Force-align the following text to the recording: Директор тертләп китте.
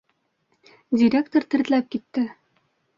Директор 1.03 1.47
тертләп 1.55 1.95
китте. 1.97 2.29